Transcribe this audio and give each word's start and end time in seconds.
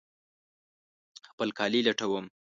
خپل 1.29 1.49
کالي 1.57 1.81
لټوم 1.87 2.25